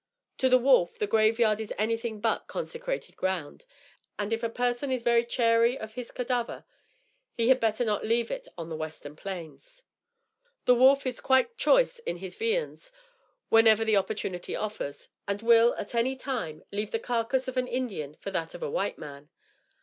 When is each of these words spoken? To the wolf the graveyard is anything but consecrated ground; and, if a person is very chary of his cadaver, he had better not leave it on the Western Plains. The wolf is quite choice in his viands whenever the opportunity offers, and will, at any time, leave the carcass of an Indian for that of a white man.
To 0.39 0.49
the 0.49 0.57
wolf 0.57 0.97
the 0.97 1.05
graveyard 1.05 1.61
is 1.61 1.71
anything 1.77 2.19
but 2.21 2.47
consecrated 2.47 3.15
ground; 3.15 3.65
and, 4.17 4.33
if 4.33 4.41
a 4.41 4.49
person 4.49 4.91
is 4.91 5.03
very 5.03 5.23
chary 5.23 5.77
of 5.77 5.93
his 5.93 6.09
cadaver, 6.09 6.65
he 7.37 7.49
had 7.49 7.59
better 7.59 7.85
not 7.85 8.03
leave 8.03 8.31
it 8.31 8.47
on 8.57 8.67
the 8.69 8.75
Western 8.75 9.15
Plains. 9.15 9.83
The 10.65 10.73
wolf 10.73 11.05
is 11.05 11.21
quite 11.21 11.55
choice 11.55 11.99
in 11.99 12.17
his 12.17 12.33
viands 12.33 12.91
whenever 13.49 13.85
the 13.85 13.97
opportunity 13.97 14.55
offers, 14.55 15.09
and 15.27 15.43
will, 15.43 15.75
at 15.75 15.93
any 15.93 16.15
time, 16.15 16.63
leave 16.71 16.89
the 16.89 16.97
carcass 16.97 17.47
of 17.47 17.55
an 17.55 17.67
Indian 17.67 18.15
for 18.15 18.31
that 18.31 18.55
of 18.55 18.63
a 18.63 18.71
white 18.71 18.97
man. 18.97 19.29